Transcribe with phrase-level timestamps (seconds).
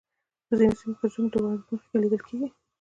[0.47, 2.47] په ځینو سیمو کې زوم د واده مخکې لیدل کیږي.